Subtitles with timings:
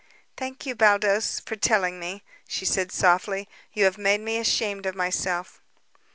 [0.35, 3.47] "Thank you, Baldos, for telling me," she said softly.
[3.73, 5.61] "You have made me ashamed of myself."